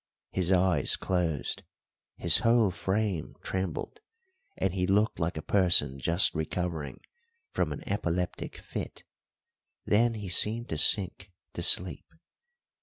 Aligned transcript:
His 0.31 0.51
eyes 0.51 0.95
closed, 0.95 1.61
his 2.17 2.39
whole 2.39 2.71
frame 2.71 3.35
trembled, 3.43 3.99
and 4.57 4.73
he 4.73 4.87
looked 4.87 5.19
like 5.19 5.37
a 5.37 5.43
person 5.43 5.99
just 5.99 6.33
recovering 6.33 7.01
from 7.51 7.71
an 7.71 7.87
epileptic 7.87 8.57
fit; 8.57 9.03
then 9.85 10.15
he 10.15 10.27
seemed 10.27 10.69
to 10.69 10.77
sink 10.79 11.29
to 11.53 11.61
sleep. 11.61 12.07